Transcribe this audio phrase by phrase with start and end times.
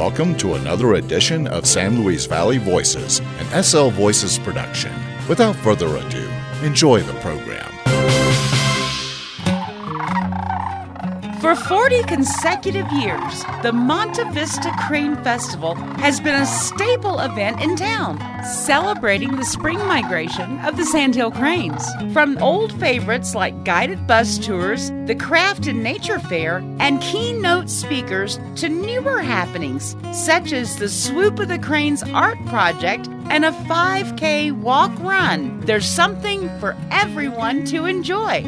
[0.00, 4.90] welcome to another edition of San Luis Valley Voices, an SL Voices production.
[5.28, 6.26] Without further ado,
[6.62, 7.70] enjoy the program.
[11.50, 17.74] For 40 consecutive years, the Monte Vista Crane Festival has been a staple event in
[17.74, 21.84] town, celebrating the spring migration of the Sandhill cranes.
[22.12, 28.38] From old favorites like guided bus tours, the craft and nature fair, and keynote speakers
[28.54, 34.52] to newer happenings such as the Swoop of the Cranes art project and a 5K
[34.52, 35.58] walk run.
[35.62, 38.44] There's something for everyone to enjoy.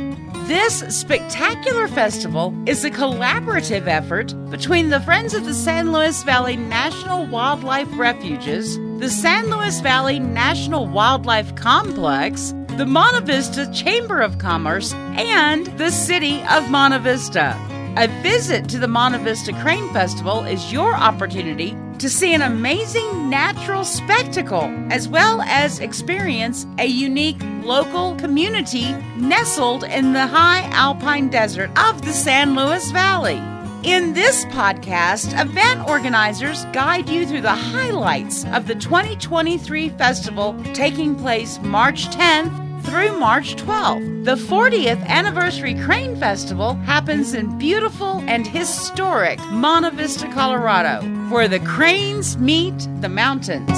[0.47, 6.57] This spectacular festival is a collaborative effort between the Friends of the San Luis Valley
[6.57, 14.39] National Wildlife Refuges, the San Luis Valley National Wildlife Complex, the Monte Vista Chamber of
[14.39, 17.57] Commerce, and the City of Monte Vista.
[17.97, 23.29] A visit to the Monte Vista Crane Festival is your opportunity to see an amazing
[23.29, 31.29] natural spectacle as well as experience a unique local community nestled in the high alpine
[31.29, 33.41] desert of the San Luis Valley.
[33.83, 41.17] In this podcast, event organizers guide you through the highlights of the 2023 festival taking
[41.17, 44.25] place March 10th through March 12th.
[44.25, 51.61] The 40th Anniversary Crane Festival happens in beautiful and historic Monte Vista, Colorado, where the
[51.61, 53.71] cranes meet the mountains.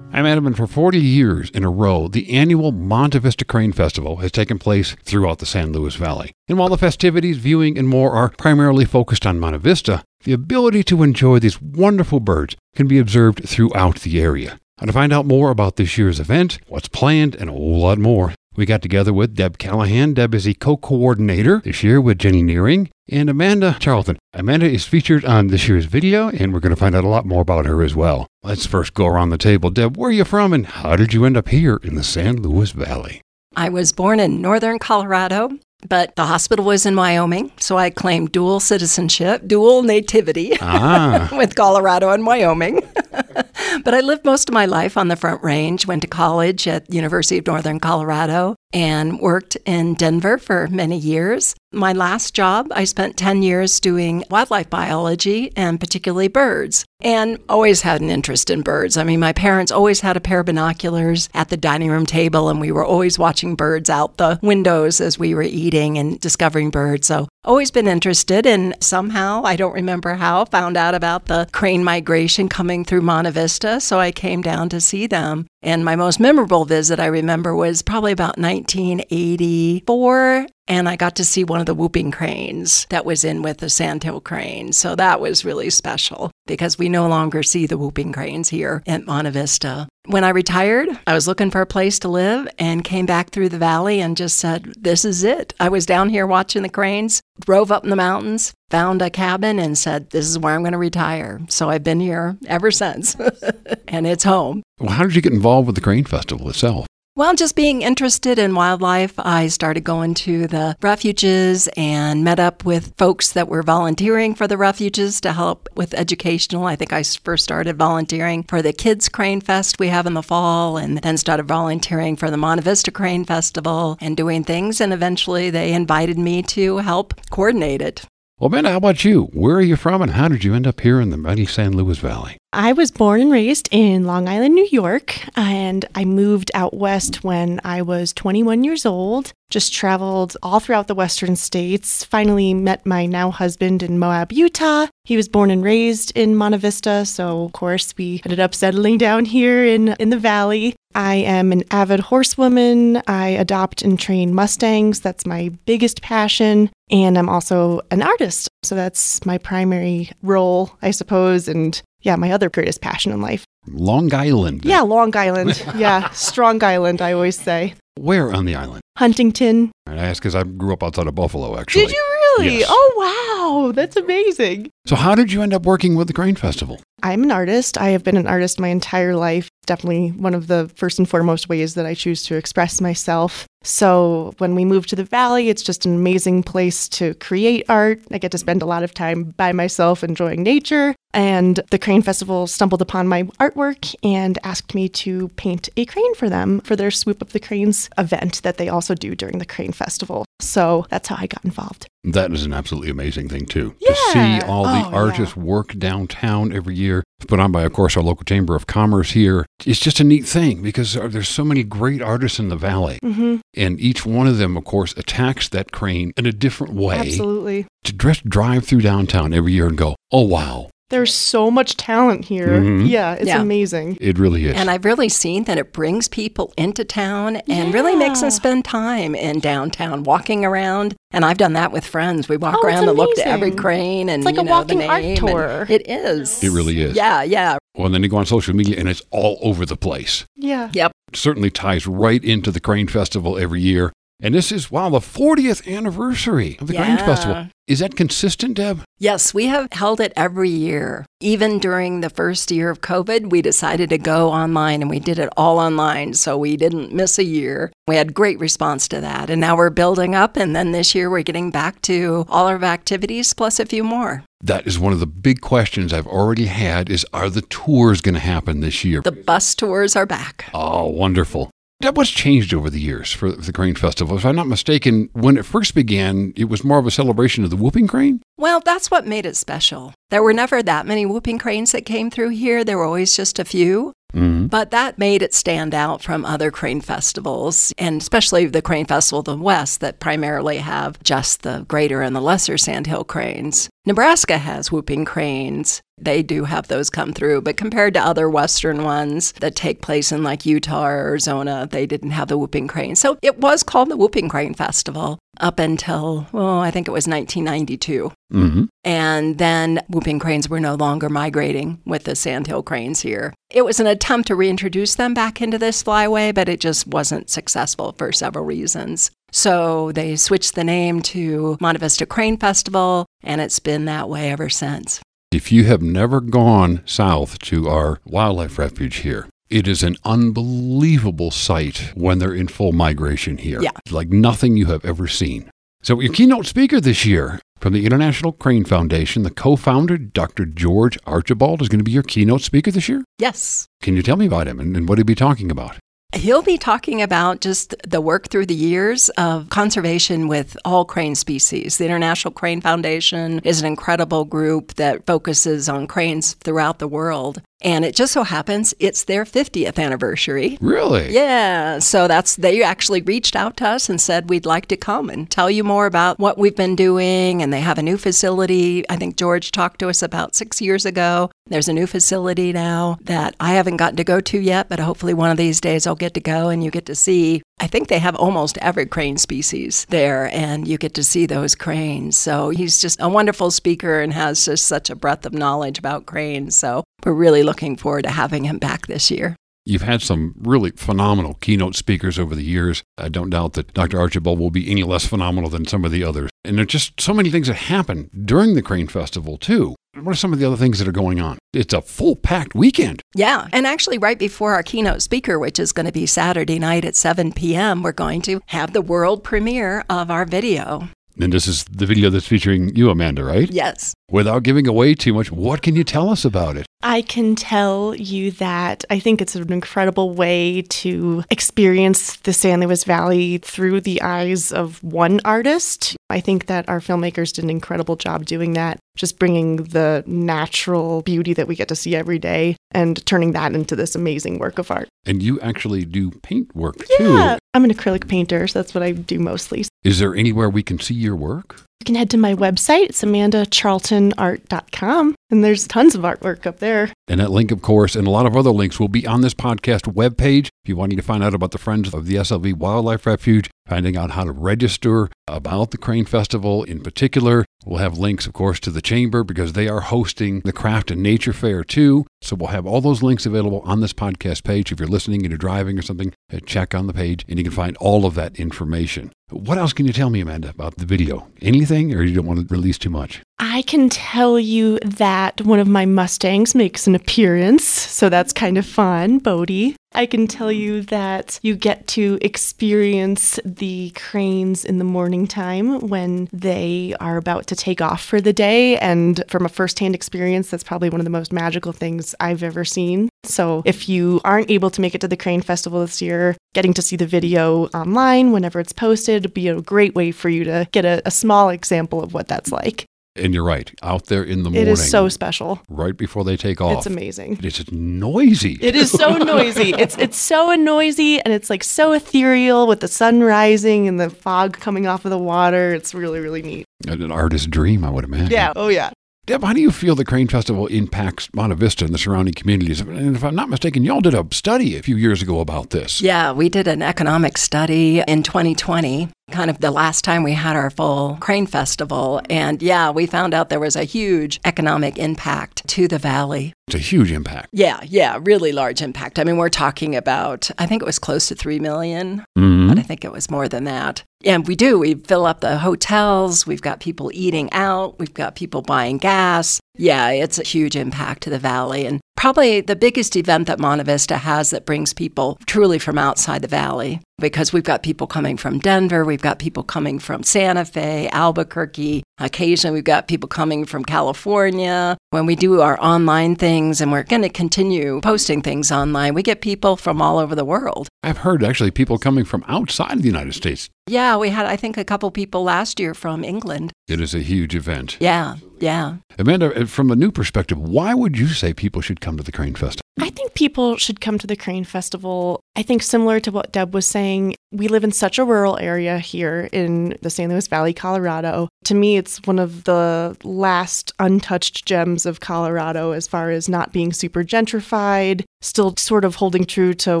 [0.12, 4.16] I'm Adam, and for 40 years in a row, the annual Monte Vista Crane Festival
[4.16, 6.32] has taken place throughout the San Luis Valley.
[6.48, 10.82] And while the festivities, viewing, and more are primarily focused on Monte Vista, the ability
[10.84, 14.58] to enjoy these wonderful birds can be observed throughout the area.
[14.78, 17.98] And to find out more about this year's event, what's planned, and a whole lot
[17.98, 20.12] more, we got together with Deb Callahan.
[20.12, 24.18] Deb is the co coordinator this year with Jenny Nearing and Amanda Charlton.
[24.34, 27.24] Amanda is featured on this year's video, and we're going to find out a lot
[27.24, 28.26] more about her as well.
[28.42, 29.70] Let's first go around the table.
[29.70, 32.42] Deb, where are you from, and how did you end up here in the San
[32.42, 33.22] Luis Valley?
[33.54, 35.50] I was born in northern Colorado,
[35.88, 41.30] but the hospital was in Wyoming, so I claimed dual citizenship, dual nativity Ah.
[41.32, 42.80] with Colorado and Wyoming.
[43.84, 46.92] but I lived most of my life on the Front Range, went to college at
[46.92, 51.54] University of Northern Colorado, and worked in Denver for many years.
[51.72, 57.82] My last job, I spent 10 years doing wildlife biology and particularly birds, and always
[57.82, 58.96] had an interest in birds.
[58.96, 62.48] I mean, my parents always had a pair of binoculars at the dining room table,
[62.48, 66.70] and we were always watching birds out the windows as we were eating and discovering
[66.70, 67.06] birds.
[67.06, 71.84] So, always been interested, and somehow, I don't remember how, found out about the crane
[71.84, 73.80] migration coming through Monte Vista.
[73.80, 75.46] So, I came down to see them.
[75.62, 80.46] And my most memorable visit I remember was probably about 1984.
[80.68, 83.70] And I got to see one of the whooping cranes that was in with the
[83.70, 84.72] Sandhill crane.
[84.72, 89.06] So that was really special because we no longer see the whooping cranes here at
[89.06, 89.88] Monte Vista.
[90.06, 93.48] When I retired, I was looking for a place to live and came back through
[93.48, 95.52] the valley and just said, This is it.
[95.58, 99.58] I was down here watching the cranes, drove up in the mountains, found a cabin,
[99.58, 101.40] and said, This is where I'm going to retire.
[101.48, 103.14] So I've been here ever since,
[103.88, 104.62] and it's home.
[104.78, 106.86] Well, how did you get involved with the Crane Festival itself?
[107.18, 112.66] Well, just being interested in wildlife, I started going to the refuges and met up
[112.66, 116.66] with folks that were volunteering for the refuges to help with educational.
[116.66, 120.22] I think I first started volunteering for the Kids Crane Fest we have in the
[120.22, 124.78] fall, and then started volunteering for the Monte Vista Crane Festival and doing things.
[124.78, 128.04] And eventually they invited me to help coordinate it.
[128.38, 129.30] Well, Ben, how about you?
[129.32, 131.74] Where are you from, and how did you end up here in the mighty San
[131.74, 132.36] Luis Valley?
[132.52, 137.24] I was born and raised in Long Island, New York, and I moved out west
[137.24, 139.32] when I was 21 years old.
[139.48, 142.04] Just traveled all throughout the western states.
[142.04, 144.88] Finally met my now husband in Moab, Utah.
[145.04, 148.98] He was born and raised in Monte Vista, so of course we ended up settling
[148.98, 150.74] down here in in the valley.
[150.96, 153.02] I am an avid horsewoman.
[153.06, 155.00] I adopt and train Mustangs.
[155.00, 156.70] That's my biggest passion.
[156.90, 158.48] And I'm also an artist.
[158.62, 161.48] So that's my primary role, I suppose.
[161.48, 163.44] And yeah, my other greatest passion in life.
[163.66, 164.64] Long Island.
[164.64, 165.62] Yeah, Long Island.
[165.76, 167.74] Yeah, Strong Island, I always say.
[167.98, 168.80] Where on the island?
[168.96, 169.70] Huntington.
[169.86, 171.86] And I ask because I grew up outside of Buffalo, actually.
[171.86, 172.04] Did you
[172.38, 172.58] really?
[172.58, 172.66] Yes.
[172.70, 173.72] Oh, wow.
[173.72, 174.70] That's amazing.
[174.86, 176.80] So, how did you end up working with the Crane Festival?
[177.02, 177.78] I'm an artist.
[177.78, 179.48] I have been an artist my entire life.
[179.66, 183.46] Definitely one of the first and foremost ways that I choose to express myself.
[183.66, 188.00] So, when we moved to the valley, it's just an amazing place to create art.
[188.12, 190.94] I get to spend a lot of time by myself enjoying nature.
[191.12, 196.14] And the Crane Festival stumbled upon my artwork and asked me to paint a crane
[196.14, 199.46] for them for their Swoop of the Cranes event that they also do during the
[199.46, 200.24] Crane Festival.
[200.40, 201.88] So that's how I got involved.
[202.06, 203.74] That is an absolutely amazing thing, too.
[203.80, 203.88] Yeah.
[203.90, 204.96] To see all the Oh, yeah.
[204.96, 208.66] artists work downtown every year, It's put on by, of course, our local Chamber of
[208.66, 209.44] Commerce here.
[209.64, 212.98] It's just a neat thing because there's so many great artists in the valley.
[213.02, 216.96] hmm And each one of them, of course, attacks that crane in a different way
[216.98, 217.66] Absolutely.
[217.84, 222.26] to just drive through downtown every year and go, oh, wow, There's so much talent
[222.26, 222.46] here.
[222.46, 222.88] Mhm.
[222.88, 223.40] Yeah, it's Yeah.
[223.42, 223.98] amazing.
[224.00, 224.54] it really is.
[224.54, 228.64] And I've really seen that it brings people into town and really makes them spend
[228.64, 230.94] time in downtown, walking around.
[231.10, 232.28] And I've done that with friends.
[232.28, 234.50] We walk Oh, around and look at every crane and It's like you a know,
[234.52, 235.66] walking the art name, and tour.
[235.68, 236.42] It is.
[236.44, 236.94] It really is.
[236.94, 237.56] Yeah, yeah.
[237.76, 240.24] well, and then you go on social media and it's all over the place.
[240.36, 240.70] Yeah.
[240.72, 240.92] Yep.
[241.12, 243.92] It certainly ties right into the Crane Festival every year.
[244.22, 246.96] And this is, wow, the 40th anniversary of the Yeah.
[247.04, 247.48] Festival.
[247.66, 248.80] Is that consistent, Deb?
[248.98, 251.04] Yes, we have held it every year.
[251.20, 255.18] Even during the first year of COVID, we decided to go online and we did
[255.18, 256.14] it all online.
[256.14, 257.72] So we didn't miss a year.
[257.88, 259.28] We had great response to that.
[259.28, 260.36] And now we're building up.
[260.36, 263.84] And then this year we're getting back to all of our activities plus a few
[263.84, 264.22] more.
[264.40, 268.14] That is one of the big questions I've already had is are the tours going
[268.14, 269.00] to happen this year?
[269.02, 270.46] The bus tours are back.
[270.54, 271.50] Oh, wonderful.
[271.80, 274.16] What's changed over the years for the Crane Festival?
[274.16, 277.50] If I'm not mistaken, when it first began, it was more of a celebration of
[277.50, 278.22] the whooping crane?
[278.36, 279.94] Well, that's what made it special.
[280.10, 282.64] There were never that many whooping cranes that came through here.
[282.64, 283.92] There were always just a few.
[284.14, 284.46] Mm-hmm.
[284.46, 289.18] But that made it stand out from other crane festivals, and especially the Crane Festival
[289.18, 293.68] of the West that primarily have just the greater and the lesser sandhill cranes.
[293.86, 295.80] Nebraska has whooping cranes.
[295.96, 300.10] They do have those come through, but compared to other Western ones that take place
[300.10, 302.96] in like Utah or Arizona, they didn't have the whooping crane.
[302.96, 307.06] So it was called the Whooping Crane Festival up until, well, I think it was
[307.06, 308.12] 1992.
[308.32, 308.64] Mm-hmm.
[308.82, 313.32] And then whooping cranes were no longer migrating with the sandhill cranes here.
[313.50, 317.30] It was an attempt to reintroduce them back into this flyway, but it just wasn't
[317.30, 319.12] successful for several reasons.
[319.36, 324.32] So they switched the name to Monte Vista Crane Festival, and it's been that way
[324.32, 325.02] ever since.
[325.30, 331.30] If you have never gone south to our wildlife refuge here, it is an unbelievable
[331.30, 333.60] sight when they're in full migration here.
[333.60, 333.72] Yeah.
[333.90, 335.50] Like nothing you have ever seen.
[335.82, 340.46] So, your keynote speaker this year from the International Crane Foundation, the co founder, Dr.
[340.46, 343.04] George Archibald, is going to be your keynote speaker this year.
[343.18, 343.66] Yes.
[343.82, 345.76] Can you tell me about him and, and what he'll be talking about?
[346.14, 351.14] He'll be talking about just the work through the years of conservation with all crane
[351.14, 351.76] species.
[351.76, 357.42] The International Crane Foundation is an incredible group that focuses on cranes throughout the world.
[357.62, 360.58] And it just so happens it's their 50th anniversary.
[360.60, 361.12] Really?
[361.12, 365.08] Yeah, so that's they actually reached out to us and said we'd like to come
[365.08, 368.84] and tell you more about what we've been doing and they have a new facility.
[368.90, 371.30] I think George talked to us about 6 years ago.
[371.46, 375.14] There's a new facility now that I haven't gotten to go to yet, but hopefully
[375.14, 377.42] one of these days I'll get to go and you get to see.
[377.58, 381.54] I think they have almost every crane species there and you get to see those
[381.54, 382.16] cranes.
[382.16, 386.06] So he's just a wonderful speaker and has just such a breadth of knowledge about
[386.06, 386.54] cranes.
[386.54, 389.36] So we're really looking forward to having him back this year.
[389.68, 392.84] You've had some really phenomenal keynote speakers over the years.
[392.96, 393.98] I don't doubt that Dr.
[393.98, 396.30] Archibald will be any less phenomenal than some of the others.
[396.44, 399.74] And there's just so many things that happen during the Crane Festival, too.
[400.00, 401.38] What are some of the other things that are going on?
[401.52, 403.02] It's a full packed weekend.
[403.16, 403.48] Yeah.
[403.52, 406.94] And actually, right before our keynote speaker, which is going to be Saturday night at
[406.94, 410.88] 7 p.m., we're going to have the world premiere of our video.
[411.18, 413.50] And this is the video that's featuring you, Amanda, right?
[413.50, 413.94] Yes.
[414.10, 416.66] Without giving away too much, what can you tell us about it?
[416.82, 422.60] I can tell you that I think it's an incredible way to experience the San
[422.60, 425.96] Luis Valley through the eyes of one artist.
[426.08, 431.02] I think that our filmmakers did an incredible job doing that, just bringing the natural
[431.02, 434.58] beauty that we get to see every day and turning that into this amazing work
[434.58, 434.88] of art.
[435.04, 437.38] And you actually do paint work Yeah, too.
[437.54, 439.64] I'm an acrylic painter, so that's what I do mostly.
[439.82, 441.62] Is there anywhere we can see your work?
[441.80, 442.88] You can head to my website.
[442.90, 446.92] It's amandacharltonart.com, and there's tons of artwork up there.
[447.08, 449.34] And that link, of course, and a lot of other links will be on this
[449.34, 450.46] podcast webpage.
[450.64, 453.96] If you want to find out about the Friends of the SLV Wildlife Refuge, finding
[453.96, 458.60] out how to register about the Crane Festival in particular, we'll have links, of course,
[458.60, 462.06] to the Chamber because they are hosting the Craft and Nature Fair too.
[462.22, 464.72] So we'll have all those links available on this podcast page.
[464.72, 467.44] If you're listening and you're driving or something, uh, check on the page and you
[467.44, 469.12] can find all of that information.
[469.30, 471.28] What else can you tell me, Amanda, about the video?
[471.42, 473.22] Anything, or you don't want to release too much?
[473.40, 478.56] I can tell you that one of my Mustangs makes an appearance, so that's kind
[478.56, 479.74] of fun, Bodie.
[479.96, 485.80] I can tell you that you get to experience the cranes in the morning time
[485.88, 488.76] when they are about to take off for the day.
[488.76, 492.62] And from a firsthand experience, that's probably one of the most magical things I've ever
[492.64, 493.08] seen.
[493.24, 496.74] So if you aren't able to make it to the Crane Festival this year, getting
[496.74, 500.44] to see the video online whenever it's posted would be a great way for you
[500.44, 502.84] to get a, a small example of what that's like.
[503.16, 504.68] And you're right, out there in the morning.
[504.68, 505.60] It is so special.
[505.68, 506.78] Right before they take off.
[506.78, 507.40] It's amazing.
[507.42, 508.58] It's noisy.
[508.60, 509.70] It is so noisy.
[509.70, 514.10] It's it's so noisy and it's like so ethereal with the sun rising and the
[514.10, 515.74] fog coming off of the water.
[515.74, 516.66] It's really really neat.
[516.86, 518.30] An artist's dream, I would imagine.
[518.30, 518.52] Yeah.
[518.54, 518.90] Oh yeah.
[519.26, 522.80] Deb, how do you feel the Crane Festival impacts Monte Vista and the surrounding communities?
[522.80, 526.00] And if I'm not mistaken, y'all did a study a few years ago about this.
[526.00, 530.54] Yeah, we did an economic study in 2020 kind of the last time we had
[530.54, 532.20] our full crane festival.
[532.30, 536.52] And yeah, we found out there was a huge economic impact to the valley.
[536.68, 537.48] It's a huge impact.
[537.52, 539.18] Yeah, yeah, really large impact.
[539.18, 542.55] I mean, we're talking about, I think it was close to 3 million, Mhm.
[542.76, 544.04] But I think it was more than that.
[544.24, 548.36] And we do, we fill up the hotels, we've got people eating out, we've got
[548.36, 549.60] people buying gas.
[549.76, 551.86] Yeah, it's a huge impact to the valley.
[551.86, 556.42] And probably the biggest event that Monte Vista has that brings people truly from outside
[556.42, 560.64] the valley because we've got people coming from Denver, we've got people coming from Santa
[560.64, 562.02] Fe, Albuquerque.
[562.18, 564.96] Occasionally, we've got people coming from California.
[565.10, 569.22] When we do our online things, and we're going to continue posting things online, we
[569.22, 570.88] get people from all over the world.
[571.02, 573.68] I've heard actually people coming from outside the United States.
[573.86, 576.72] Yeah, we had, I think, a couple people last year from England.
[576.88, 577.96] It is a huge event.
[578.00, 578.96] Yeah, yeah.
[579.18, 582.32] Amanda, uh, from a new perspective, why would you say people should come to the
[582.32, 582.82] Crane Festival?
[583.00, 585.40] I think people should come to the Crane Festival.
[585.56, 588.98] I think similar to what Deb was saying, we live in such a rural area
[588.98, 591.48] here in the San Luis Valley, Colorado.
[591.64, 596.74] To me, it's one of the last untouched gems of Colorado as far as not
[596.74, 600.00] being super gentrified, still sort of holding true to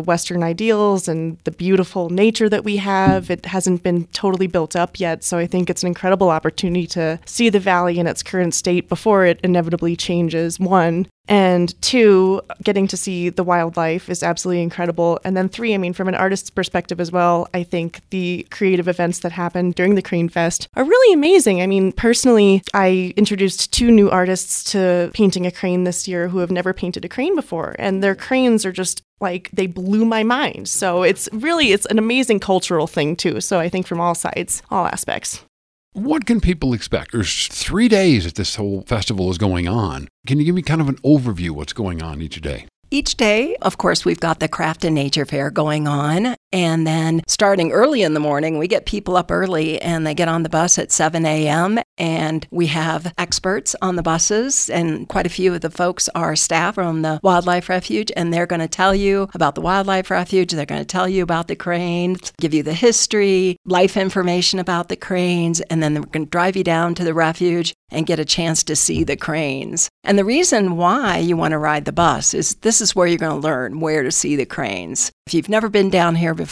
[0.00, 3.30] Western ideals and the beautiful nature that we have.
[3.30, 7.18] It hasn't been totally built up yet, so I think it's an incredible opportunity to
[7.24, 10.60] see the valley in its current state before it inevitably changes.
[10.60, 15.18] One, and two, getting to see the wildlife is absolutely incredible.
[15.24, 18.88] And then three, I mean, from an artist's perspective as well, I think the creative
[18.88, 21.62] events that happen during the Crane Fest are really amazing.
[21.62, 26.38] I mean, personally, I introduced two new artists to painting a crane this year who
[26.38, 30.22] have never painted a crane before, and their cranes are just like they blew my
[30.22, 30.68] mind.
[30.68, 33.40] So it's really it's an amazing cultural thing too.
[33.40, 35.42] So I think from all sides, all aspects.
[35.92, 37.12] What can people expect?
[37.12, 40.08] There's three days that this whole festival is going on.
[40.26, 42.66] Can you give me kind of an overview what's going on each day?
[42.88, 46.36] Each day, of course, we've got the Craft and Nature Fair going on.
[46.56, 50.26] And then starting early in the morning, we get people up early and they get
[50.26, 51.78] on the bus at 7 a.m.
[51.98, 56.36] And we have experts on the buses, and quite a few of the folks are
[56.36, 60.52] staff from the Wildlife Refuge, and they're going to tell you about the Wildlife Refuge.
[60.52, 64.88] They're going to tell you about the cranes, give you the history, life information about
[64.88, 68.18] the cranes, and then they're going to drive you down to the refuge and get
[68.18, 69.88] a chance to see the cranes.
[70.04, 73.18] And the reason why you want to ride the bus is this is where you're
[73.18, 75.10] going to learn where to see the cranes.
[75.26, 76.45] If you've never been down here before,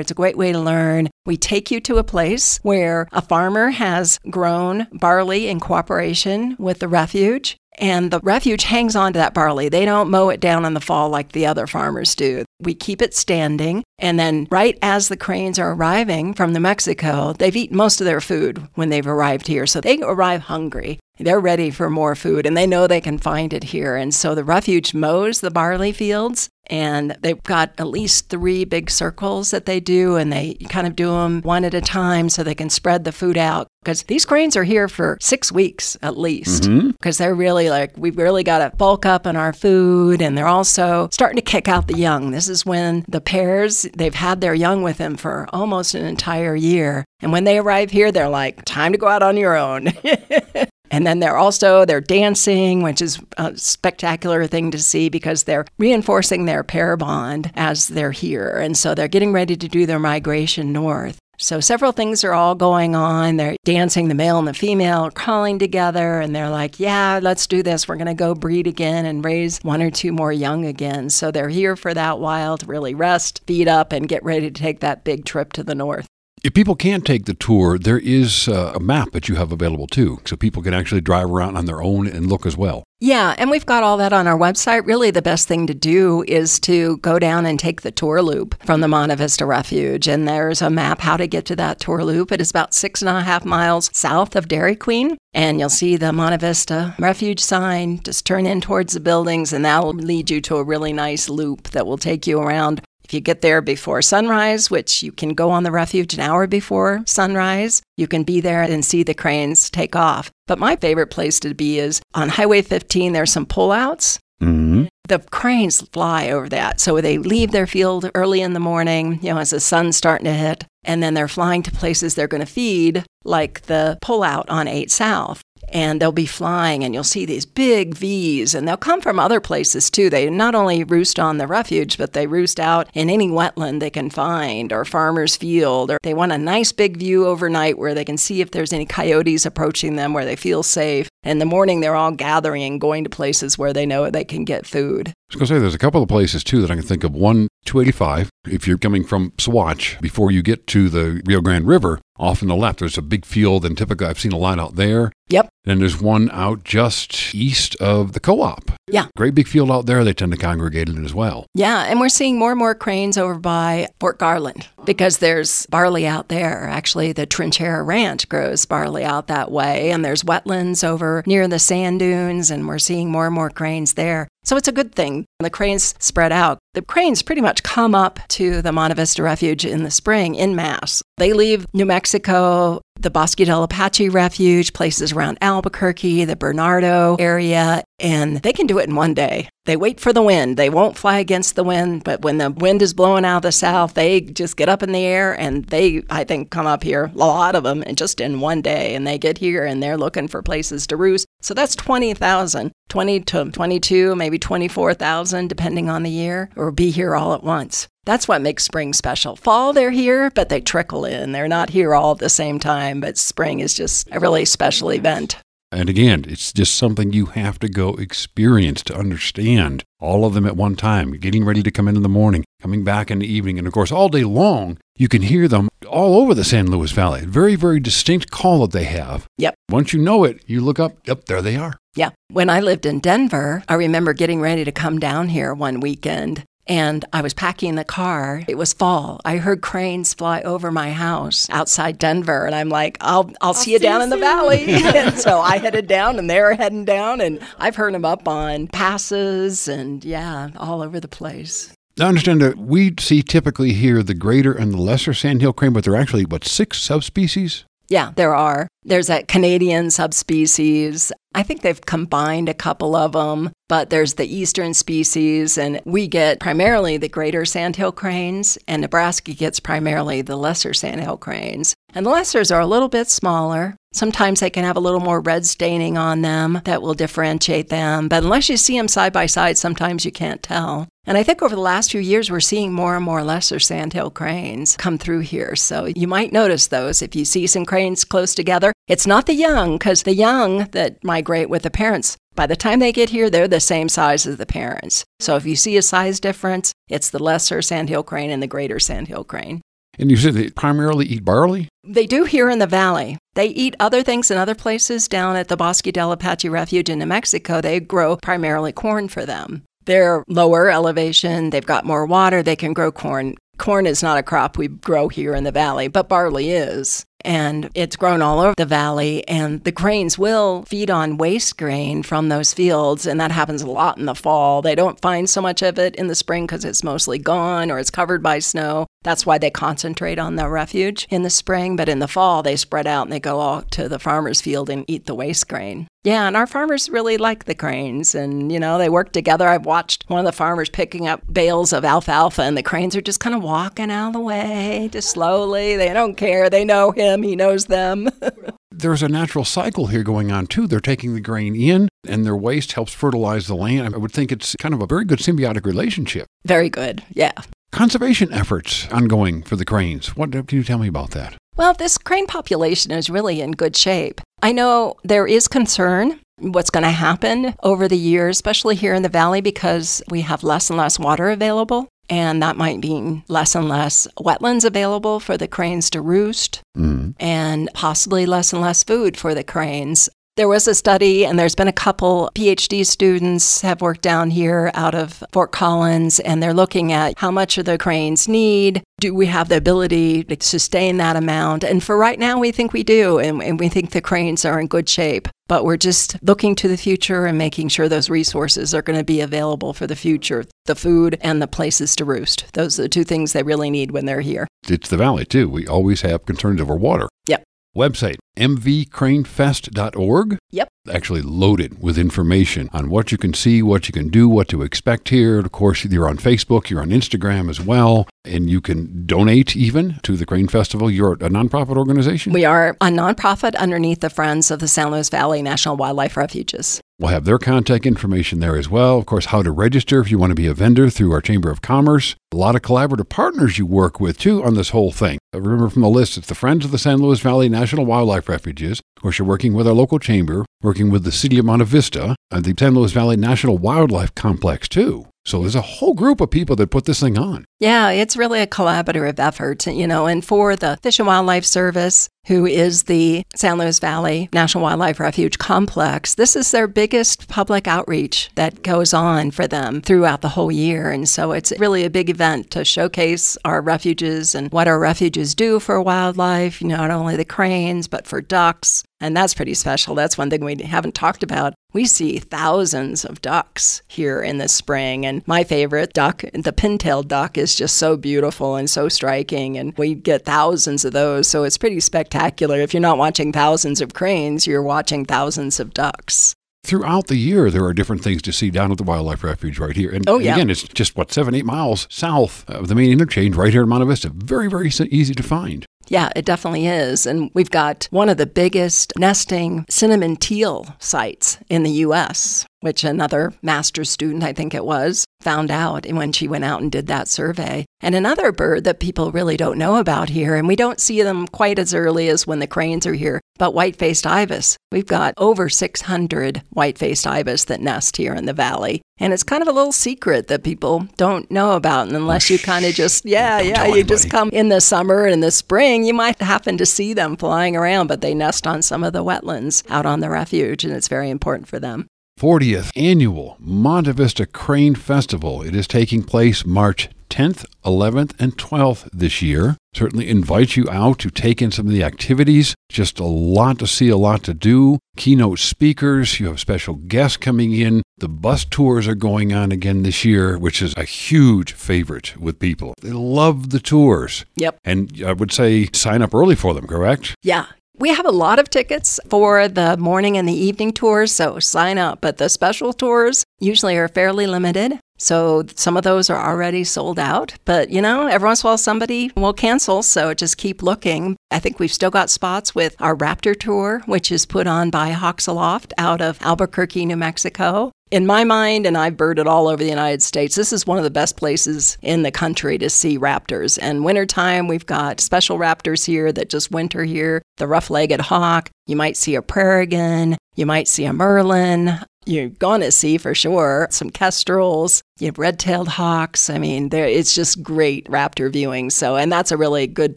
[0.00, 1.08] it's a great way to learn.
[1.26, 6.78] We take you to a place where a farmer has grown barley in cooperation with
[6.78, 7.56] the refuge.
[7.80, 9.68] And the refuge hangs on to that barley.
[9.68, 12.44] They don't mow it down in the fall like the other farmers do.
[12.60, 13.84] We keep it standing.
[13.98, 18.04] And then, right as the cranes are arriving from New Mexico, they've eaten most of
[18.04, 19.66] their food when they've arrived here.
[19.66, 20.98] So they arrive hungry.
[21.18, 23.96] They're ready for more food and they know they can find it here.
[23.96, 28.90] And so the refuge mows the barley fields and they've got at least three big
[28.90, 32.42] circles that they do and they kind of do them one at a time so
[32.42, 33.68] they can spread the food out.
[33.82, 36.64] Because these cranes are here for six weeks at least.
[36.64, 36.90] Mm-hmm.
[36.90, 40.46] Because they're really like we've really got to bulk up on our food and they're
[40.46, 42.30] also starting to kick out the young.
[42.30, 46.54] This is when the pairs they've had their young with them for almost an entire
[46.54, 47.04] year.
[47.20, 49.92] And when they arrive here they're like time to go out on your own
[50.90, 55.66] And then they're also they're dancing, which is a spectacular thing to see because they're
[55.78, 58.50] reinforcing their pair bond as they're here.
[58.50, 61.18] And so they're getting ready to do their migration north.
[61.40, 63.36] So several things are all going on.
[63.36, 67.46] They're dancing, the male and the female are calling together and they're like, "Yeah, let's
[67.46, 67.86] do this.
[67.86, 71.30] We're going to go breed again and raise one or two more young again." So
[71.30, 74.80] they're here for that while to really rest, feed up and get ready to take
[74.80, 76.08] that big trip to the north.
[76.44, 79.86] If people can't take the tour, there is uh, a map that you have available
[79.86, 82.84] too, so people can actually drive around on their own and look as well.
[83.00, 84.84] Yeah, and we've got all that on our website.
[84.84, 88.60] Really, the best thing to do is to go down and take the tour loop
[88.64, 90.08] from the Monte Vista Refuge.
[90.08, 92.32] And there's a map how to get to that tour loop.
[92.32, 95.16] It is about six and a half miles south of Dairy Queen.
[95.32, 98.00] And you'll see the Monte Vista Refuge sign.
[98.02, 101.28] Just turn in towards the buildings, and that will lead you to a really nice
[101.28, 105.30] loop that will take you around if you get there before sunrise, which you can
[105.30, 109.14] go on the refuge an hour before sunrise, you can be there and see the
[109.14, 110.30] cranes take off.
[110.46, 114.18] But my favorite place to be is on Highway 15, there's some pullouts.
[114.40, 116.80] hmm The cranes fly over that.
[116.80, 120.26] So they leave their field early in the morning, you know, as the sun's starting
[120.26, 124.44] to hit, and then they're flying to places they're going to feed, like the pullout
[124.50, 125.40] on 8 South.
[125.70, 129.40] And they'll be flying, and you'll see these big V's, and they'll come from other
[129.40, 130.08] places too.
[130.08, 133.90] They not only roost on the refuge, but they roost out in any wetland they
[133.90, 138.04] can find or farmer's field, or they want a nice big view overnight where they
[138.04, 141.08] can see if there's any coyotes approaching them where they feel safe.
[141.22, 144.44] In the morning, they're all gathering and going to places where they know they can
[144.44, 145.12] get food.
[145.30, 147.04] I was going to say, there's a couple of places too that I can think
[147.04, 147.14] of.
[147.14, 152.00] One, 285, if you're coming from Saguache, before you get to the Rio Grande River,
[152.18, 154.76] off on the left, there's a big field, and typically I've seen a lot out
[154.76, 155.12] there.
[155.28, 155.50] Yep.
[155.66, 158.72] And there's one out just east of the co op.
[158.90, 159.08] Yeah.
[159.16, 160.02] Great big field out there.
[160.02, 161.46] They tend to congregate in as well.
[161.54, 166.06] Yeah, and we're seeing more and more cranes over by Fort Garland because there's barley
[166.06, 166.66] out there.
[166.68, 171.58] Actually, the Trinchera Ranch grows barley out that way, and there's wetlands over near the
[171.58, 174.26] sand dunes, and we're seeing more and more cranes there.
[174.44, 175.26] So it's a good thing.
[175.40, 176.58] The cranes spread out.
[176.74, 180.56] The cranes pretty much come up to the Monte Vista Refuge in the spring in
[180.56, 181.02] mass.
[181.18, 187.84] They leave New Mexico, the Bosque del Apache Refuge, places around Albuquerque, the Bernardo area,
[187.98, 189.48] and they can do it in one day.
[189.68, 190.56] They wait for the wind.
[190.56, 193.52] They won't fly against the wind, but when the wind is blowing out of the
[193.52, 197.10] south, they just get up in the air and they, I think, come up here,
[197.14, 198.94] a lot of them, and just in one day.
[198.94, 201.26] And they get here and they're looking for places to roost.
[201.42, 207.14] So that's 20,000, 20 to 22, maybe 24,000, depending on the year, or be here
[207.14, 207.88] all at once.
[208.06, 209.36] That's what makes spring special.
[209.36, 211.32] Fall, they're here, but they trickle in.
[211.32, 214.88] They're not here all at the same time, but spring is just a really special
[214.88, 215.36] event.
[215.70, 220.46] And again, it's just something you have to go experience to understand all of them
[220.46, 223.30] at one time, getting ready to come in in the morning, coming back in the
[223.30, 223.58] evening.
[223.58, 226.92] And of course, all day long, you can hear them all over the San Luis
[226.92, 227.26] Valley.
[227.26, 229.26] Very, very distinct call that they have.
[229.36, 229.54] Yep.
[229.70, 231.74] Once you know it, you look up, yep, there they are.
[231.94, 232.10] Yeah.
[232.30, 236.44] When I lived in Denver, I remember getting ready to come down here one weekend
[236.68, 238.42] and I was packing the car.
[238.46, 239.20] It was fall.
[239.24, 243.72] I heard cranes fly over my house outside Denver, and I'm like, "I'll I'll, see
[243.72, 246.54] you see down you in the soon." valley." and so I headed down, and they're
[246.54, 251.72] heading down, and I've heard them up on passes and yeah, all over the place.
[252.00, 255.82] I understand that we see typically here the greater and the lesser sandhill crane, but
[255.82, 257.64] there are actually, what, six subspecies?
[257.88, 258.68] Yeah, there are.
[258.84, 261.10] There's a Canadian subspecies.
[261.34, 266.06] I think they've combined a couple of them, but there's the eastern species, and we
[266.06, 271.74] get primarily the greater sandhill cranes, and Nebraska gets primarily the lesser sandhill cranes.
[271.94, 273.76] And the lessers are a little bit smaller.
[273.92, 278.08] Sometimes they can have a little more red staining on them that will differentiate them,
[278.08, 280.88] but unless you see them side by side, sometimes you can't tell.
[281.08, 284.10] And I think over the last few years, we're seeing more and more lesser sandhill
[284.10, 285.56] cranes come through here.
[285.56, 288.74] So you might notice those if you see some cranes close together.
[288.88, 292.80] It's not the young, because the young that migrate with the parents, by the time
[292.80, 295.02] they get here, they're the same size as the parents.
[295.18, 298.78] So if you see a size difference, it's the lesser sandhill crane and the greater
[298.78, 299.62] sandhill crane.
[299.98, 301.68] And you said they primarily eat barley?
[301.84, 303.16] They do here in the valley.
[303.34, 305.08] They eat other things in other places.
[305.08, 309.24] Down at the Bosque del Apache Refuge in New Mexico, they grow primarily corn for
[309.24, 309.64] them.
[309.88, 313.36] They're lower elevation, they've got more water, they can grow corn.
[313.56, 317.06] Corn is not a crop we grow here in the valley, but barley is.
[317.24, 322.02] And it's grown all over the valley, and the cranes will feed on waste grain
[322.02, 324.60] from those fields, and that happens a lot in the fall.
[324.60, 327.78] They don't find so much of it in the spring because it's mostly gone or
[327.78, 328.86] it's covered by snow.
[329.02, 332.56] That's why they concentrate on the refuge in the spring, but in the fall, they
[332.56, 335.86] spread out and they go out to the farmer's field and eat the waste grain.
[336.04, 339.48] Yeah, and our farmers really like the cranes, and you know, they work together.
[339.48, 343.00] I've watched one of the farmers picking up bales of alfalfa, and the cranes are
[343.00, 345.76] just kind of walking out of the way, just slowly.
[345.76, 346.48] They don't care.
[346.48, 348.08] They know him, he knows them.
[348.70, 350.66] There's a natural cycle here going on too.
[350.68, 353.94] They're taking the grain in, and their waste helps fertilize the land.
[353.94, 356.26] I would think it's kind of a very good symbiotic relationship.
[356.44, 357.32] Very good, yeah.
[357.72, 360.16] Conservation efforts ongoing for the cranes.
[360.16, 361.36] What can you tell me about that?
[361.56, 364.20] Well, this crane population is really in good shape.
[364.42, 369.02] I know there is concern what's going to happen over the years, especially here in
[369.02, 371.88] the valley, because we have less and less water available.
[372.10, 377.14] And that might mean less and less wetlands available for the cranes to roost, Mm.
[377.20, 380.08] and possibly less and less food for the cranes.
[380.38, 384.70] There was a study, and there's been a couple PhD students have worked down here
[384.72, 388.84] out of Fort Collins, and they're looking at how much do the cranes need?
[389.00, 391.64] Do we have the ability to sustain that amount?
[391.64, 394.60] And for right now, we think we do, and, and we think the cranes are
[394.60, 395.26] in good shape.
[395.48, 399.04] But we're just looking to the future and making sure those resources are going to
[399.04, 402.52] be available for the future the food and the places to roost.
[402.52, 404.46] Those are the two things they really need when they're here.
[404.68, 405.48] It's the valley too.
[405.48, 407.08] We always have concerns over water.
[407.26, 407.42] Yep.
[407.78, 410.38] Website mvcranefest.org.
[410.50, 410.68] Yep.
[410.90, 414.62] actually loaded with information on what you can see, what you can do, what to
[414.62, 415.38] expect here.
[415.38, 419.98] Of course, you're on Facebook, you're on Instagram as well, and you can donate even
[420.02, 420.90] to the Crane Festival.
[420.90, 422.32] You're a nonprofit organization?
[422.32, 426.80] We are a nonprofit underneath the Friends of the San Luis Valley National Wildlife Refuges.
[427.00, 428.98] We'll have their contact information there as well.
[428.98, 431.48] Of course, how to register if you want to be a vendor through our Chamber
[431.48, 432.16] of Commerce.
[432.32, 435.18] A lot of collaborative partners you work with too on this whole thing.
[435.32, 438.28] Uh, remember from the list, it's the Friends of the San Luis Valley National Wildlife
[438.28, 438.80] Refuges.
[438.96, 442.16] Of course, you're working with our local chamber, working with the City of Monte Vista,
[442.32, 445.06] and the San Luis Valley National Wildlife Complex too.
[445.28, 447.44] So there's a whole group of people that put this thing on.
[447.60, 452.08] Yeah, it's really a collaborative effort, you know, and for the Fish and Wildlife Service,
[452.28, 457.68] who is the San Luis Valley National Wildlife Refuge Complex, this is their biggest public
[457.68, 460.90] outreach that goes on for them throughout the whole year.
[460.90, 465.34] And so it's really a big event to showcase our refuges and what our refuges
[465.34, 469.54] do for wildlife, you know, not only the cranes, but for ducks, and that's pretty
[469.54, 469.94] special.
[469.94, 471.54] That's one thing we haven't talked about.
[471.72, 475.04] We see thousands of ducks here in the spring.
[475.06, 479.56] And my favorite duck, the pintail duck, is just so beautiful and so striking.
[479.58, 481.28] And we get thousands of those.
[481.28, 482.60] So it's pretty spectacular.
[482.60, 486.34] If you're not watching thousands of cranes, you're watching thousands of ducks
[486.64, 489.76] throughout the year, there are different things to see down at the Wildlife Refuge right
[489.76, 489.90] here.
[489.90, 490.34] And oh, yeah.
[490.34, 493.68] again, it's just, what, seven, eight miles south of the main interchange right here in
[493.68, 494.10] Monte Vista.
[494.10, 495.66] Very, very easy to find.
[495.90, 497.06] Yeah, it definitely is.
[497.06, 502.84] And we've got one of the biggest nesting cinnamon teal sites in the U.S., which
[502.84, 506.88] another master's student, I think it was, found out when she went out and did
[506.88, 507.64] that survey.
[507.80, 511.26] And another bird that people really don't know about here, and we don't see them
[511.28, 514.56] quite as early as when the cranes are here, but white faced ibis.
[514.70, 518.82] We've got over 600 white faced ibis that nest here in the valley.
[518.98, 521.86] And it's kind of a little secret that people don't know about.
[521.86, 525.14] And unless you kind of just, yeah, yeah, you just come in the summer and
[525.14, 528.60] in the spring, you might happen to see them flying around, but they nest on
[528.60, 531.86] some of the wetlands out on the refuge, and it's very important for them.
[532.18, 535.40] 40th annual Monte Vista Crane Festival.
[535.42, 539.56] It is taking place March 10th, 11th, and 12th this year.
[539.74, 542.54] Certainly invite you out to take in some of the activities.
[542.68, 544.78] Just a lot to see, a lot to do.
[544.96, 547.82] Keynote speakers, you have special guests coming in.
[547.98, 552.38] The bus tours are going on again this year, which is a huge favorite with
[552.38, 552.74] people.
[552.80, 554.24] They love the tours.
[554.36, 554.58] Yep.
[554.64, 557.14] And I would say sign up early for them, correct?
[557.22, 557.46] Yeah.
[557.80, 561.78] We have a lot of tickets for the morning and the evening tours, so sign
[561.78, 562.00] up.
[562.00, 564.80] But the special tours usually are fairly limited.
[564.98, 567.34] So some of those are already sold out.
[567.44, 569.82] But, you know, every once in a while somebody will cancel.
[569.82, 571.16] So just keep looking.
[571.30, 574.90] I think we've still got spots with our Raptor Tour, which is put on by
[574.90, 577.72] Hawks Aloft out of Albuquerque, New Mexico.
[577.90, 580.84] In my mind, and I've birded all over the United States, this is one of
[580.84, 583.58] the best places in the country to see raptors.
[583.62, 588.50] And wintertime, we've got special raptors here that just winter here the rough legged hawk.
[588.66, 590.18] You might see a prairie peregrine.
[590.36, 595.18] You might see a merlin you're going to see for sure some kestrels, you have
[595.18, 596.30] red-tailed hawks.
[596.30, 598.70] I mean, there it's just great raptor viewing.
[598.70, 599.96] So, and that's a really good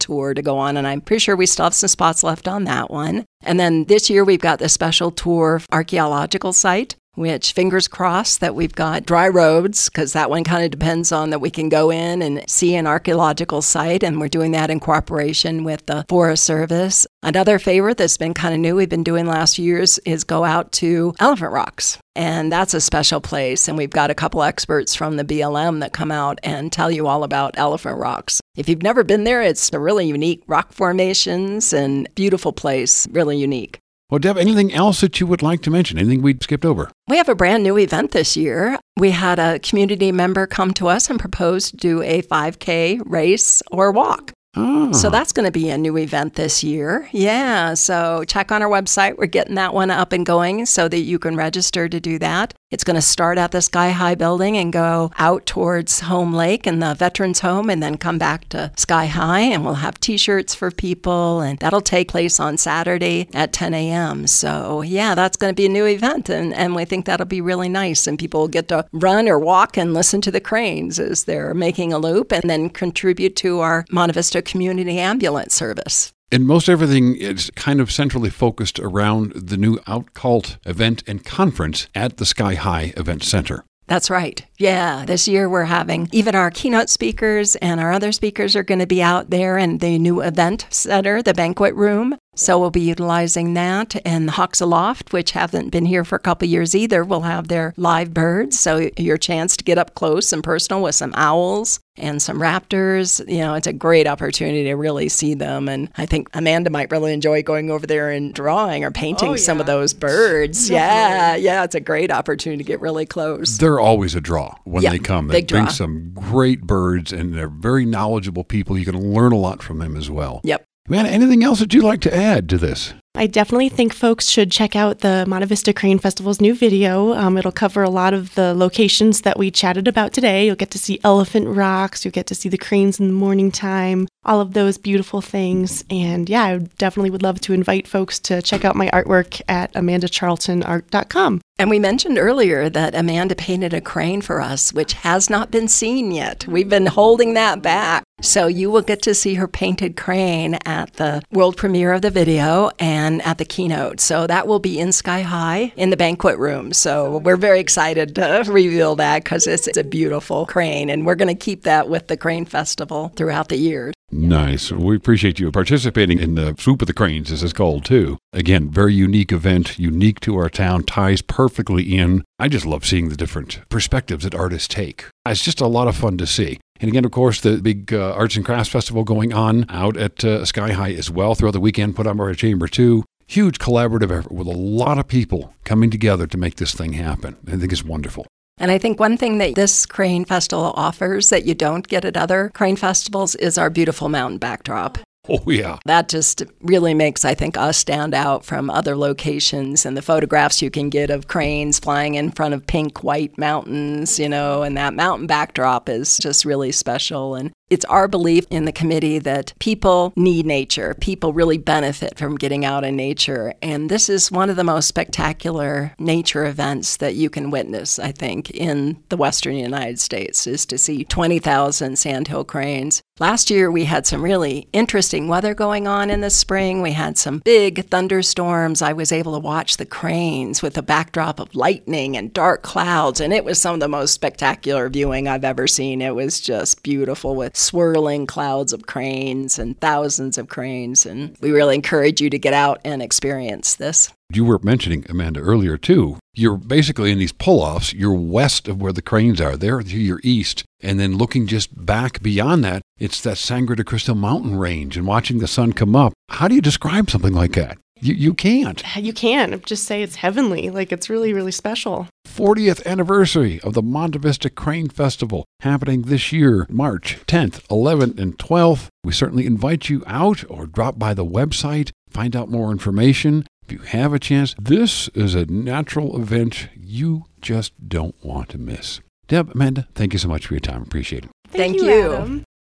[0.00, 0.76] tour to go on.
[0.76, 3.24] And I'm pretty sure we still have some spots left on that one.
[3.42, 8.54] And then this year we've got the special tour archaeological site which fingers crossed that
[8.54, 11.90] we've got dry roads because that one kind of depends on that we can go
[11.90, 16.44] in and see an archaeological site and we're doing that in cooperation with the forest
[16.44, 17.06] service.
[17.22, 20.72] Another favorite that's been kind of new we've been doing last years is go out
[20.72, 25.16] to elephant rocks and that's a special place and we've got a couple experts from
[25.16, 28.40] the blm that come out and tell you all about elephant rocks.
[28.56, 33.36] If you've never been there it's a really unique rock formations and beautiful place really
[33.36, 33.81] unique
[34.12, 35.96] well, Deb, anything else that you would like to mention?
[35.98, 36.90] Anything we skipped over?
[37.08, 38.78] We have a brand new event this year.
[38.98, 43.62] We had a community member come to us and propose to do a 5K race
[43.72, 44.34] or walk.
[44.54, 44.92] Oh.
[44.92, 45.10] So ah.
[45.10, 47.08] that's going to be a new event this year.
[47.12, 47.74] Yeah.
[47.74, 49.16] So check on our website.
[49.16, 52.54] We're getting that one up and going so that you can register to do that.
[52.70, 56.66] It's going to start at the Sky High building and go out towards Home Lake
[56.66, 59.40] and the Veterans Home and then come back to Sky High.
[59.40, 61.40] And we'll have t shirts for people.
[61.40, 64.26] And that'll take place on Saturday at 10 a.m.
[64.26, 66.30] So, yeah, that's going to be a new event.
[66.30, 68.06] And, and we think that'll be really nice.
[68.06, 71.54] And people will get to run or walk and listen to the cranes as they're
[71.54, 76.12] making a loop and then contribute to our Monte Vista community ambulance service.
[76.30, 81.88] And most everything is kind of centrally focused around the new Outcult event and conference
[81.94, 83.64] at the Sky High Event Center.
[83.86, 84.42] That's right.
[84.58, 88.78] Yeah, this year we're having even our keynote speakers and our other speakers are going
[88.78, 92.16] to be out there in the new event center, the banquet room.
[92.34, 93.94] So we'll be utilizing that.
[94.06, 97.48] And the Hawks Aloft, which haven't been here for a couple years either, will have
[97.48, 98.58] their live birds.
[98.58, 103.18] So your chance to get up close and personal with some owls and some raptors.
[103.28, 105.68] You know, it's a great opportunity to really see them.
[105.68, 109.36] And I think Amanda might really enjoy going over there and drawing or painting Oh,
[109.36, 110.70] some of those birds.
[110.70, 113.58] Yeah, yeah, it's a great opportunity to get really close.
[113.58, 115.28] They're always a draw when Yeah, they come.
[115.28, 115.72] They big bring draw.
[115.72, 118.78] some great birds, and they're very knowledgeable people.
[118.78, 120.40] You can learn a lot from them as well.
[120.44, 120.64] Yep.
[120.92, 122.92] Man, anything else that you'd like to add to this?
[123.14, 127.14] I definitely think folks should check out the Monte Vista Crane Festival's new video.
[127.14, 130.44] Um, it'll cover a lot of the locations that we chatted about today.
[130.44, 133.50] You'll get to see elephant rocks, you'll get to see the cranes in the morning
[133.50, 135.82] time, all of those beautiful things.
[135.88, 139.72] And yeah, I definitely would love to invite folks to check out my artwork at
[139.72, 141.40] amandacharltonart.com.
[141.62, 145.68] And we mentioned earlier that Amanda painted a crane for us, which has not been
[145.68, 146.44] seen yet.
[146.48, 148.02] We've been holding that back.
[148.20, 152.10] So you will get to see her painted crane at the world premiere of the
[152.10, 154.00] video and at the keynote.
[154.00, 156.72] So that will be in Sky High in the banquet room.
[156.72, 160.90] So we're very excited to reveal that because it's, a beautiful crane.
[160.90, 163.92] And we're going to keep that with the Crane Festival throughout the year.
[164.14, 164.70] Nice.
[164.70, 168.18] We appreciate you participating in the Swoop of the Cranes, as it's called, too.
[168.34, 172.22] Again, very unique event, unique to our town, ties perfectly in.
[172.38, 175.06] I just love seeing the different perspectives that artists take.
[175.26, 176.60] It's just a lot of fun to see.
[176.78, 180.22] And again, of course, the big uh, Arts and Crafts Festival going on out at
[180.22, 183.04] uh, Sky High as well throughout the weekend, put on by our chamber, too.
[183.26, 187.38] Huge collaborative effort with a lot of people coming together to make this thing happen.
[187.46, 188.26] I think it's wonderful.
[188.62, 192.16] And I think one thing that this crane festival offers that you don't get at
[192.16, 194.98] other crane festivals is our beautiful mountain backdrop.
[195.28, 195.78] Oh, yeah.
[195.84, 200.62] That just really makes, I think, us stand out from other locations and the photographs
[200.62, 204.76] you can get of cranes flying in front of pink, white mountains, you know, and
[204.76, 207.34] that mountain backdrop is just really special.
[207.34, 210.94] And it's our belief in the committee that people need nature.
[211.00, 213.54] People really benefit from getting out in nature.
[213.62, 218.12] And this is one of the most spectacular nature events that you can witness, I
[218.12, 223.00] think, in the Western United States, is to see 20,000 sandhill cranes.
[223.18, 226.82] Last year, we had some really interesting weather going on in the spring.
[226.82, 228.82] We had some big thunderstorms.
[228.82, 233.20] I was able to watch the cranes with a backdrop of lightning and dark clouds,
[233.20, 236.02] and it was some of the most spectacular viewing I've ever seen.
[236.02, 241.06] It was just beautiful with swirling clouds of cranes and thousands of cranes.
[241.06, 244.12] And we really encourage you to get out and experience this.
[244.34, 246.18] You were mentioning, Amanda, earlier too.
[246.34, 247.92] You're basically in these pull offs.
[247.92, 249.56] You're west of where the cranes are.
[249.56, 250.64] They're to your east.
[250.80, 255.06] And then looking just back beyond that, it's that Sangre de Cristo mountain range and
[255.06, 256.12] watching the sun come up.
[256.30, 257.78] How do you describe something like that?
[258.00, 258.82] You, you can't.
[258.96, 260.70] You can just say it's heavenly.
[260.70, 262.08] Like it's really, really special.
[262.32, 268.38] 40th anniversary of the Monte Vista Crane Festival happening this year, March 10th, 11th, and
[268.38, 268.86] 12th.
[269.04, 273.46] We certainly invite you out or drop by the website, find out more information.
[273.64, 278.58] If you have a chance, this is a natural event you just don't want to
[278.58, 279.00] miss.
[279.28, 280.82] Deb, Amanda, thank you so much for your time.
[280.82, 281.30] Appreciate it.
[281.48, 282.14] Thank you.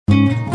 [0.10, 0.52] Adam.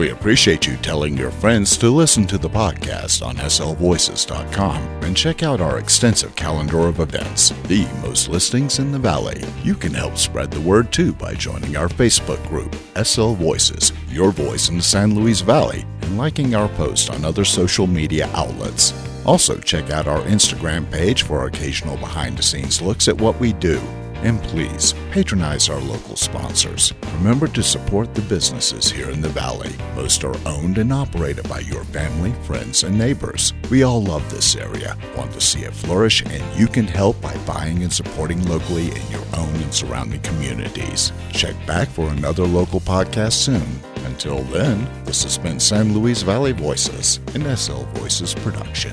[0.00, 5.42] We appreciate you telling your friends to listen to the podcast on slvoices.com and check
[5.42, 9.42] out our extensive calendar of events, the most listings in the Valley.
[9.62, 12.74] You can help spread the word too by joining our Facebook group,
[13.04, 17.44] SL Voices, Your Voice in the San Luis Valley, and liking our post on other
[17.44, 18.94] social media outlets.
[19.24, 23.52] Also, check out our Instagram page for occasional behind the scenes looks at what we
[23.52, 23.78] do.
[24.22, 26.92] And please patronize our local sponsors.
[27.14, 29.70] Remember to support the businesses here in the Valley.
[29.96, 33.54] Most are owned and operated by your family, friends, and neighbors.
[33.70, 37.34] We all love this area, want to see it flourish, and you can help by
[37.46, 41.12] buying and supporting locally in your own and surrounding communities.
[41.32, 43.89] Check back for another local podcast soon.
[44.04, 48.92] Until then, this has been San Luis Valley Voices, an SL Voices production.